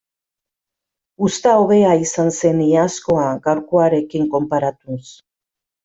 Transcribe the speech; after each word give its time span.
Uzta 1.27 1.53
hobea 1.59 1.91
izan 2.07 2.33
zen 2.39 2.65
iazkoa 2.69 3.29
gaurkoarekin 3.47 4.29
konparatuz. 4.37 5.03